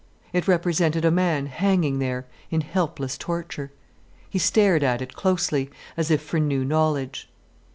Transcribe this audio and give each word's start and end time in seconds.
It 0.33 0.47
represented 0.47 1.05
a 1.05 1.11
man 1.11 1.45
hanging 1.45 1.99
there 1.99 2.25
in 2.49 2.61
helpless 2.61 3.19
torture. 3.19 3.71
He 4.31 4.39
stared 4.39 4.81
at 4.81 4.99
it, 4.99 5.13
closely, 5.13 5.69
as 5.95 6.09
if 6.09 6.23
for 6.23 6.39
new 6.39 6.65
knowledge. 6.65 7.29